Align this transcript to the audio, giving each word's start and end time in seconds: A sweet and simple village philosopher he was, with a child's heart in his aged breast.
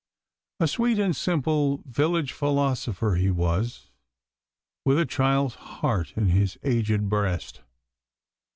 A 0.59 0.67
sweet 0.67 0.97
and 0.97 1.15
simple 1.15 1.83
village 1.85 2.31
philosopher 2.33 3.13
he 3.17 3.29
was, 3.29 3.91
with 4.83 4.97
a 4.97 5.05
child's 5.05 5.53
heart 5.53 6.13
in 6.17 6.29
his 6.29 6.57
aged 6.63 7.07
breast. 7.07 7.61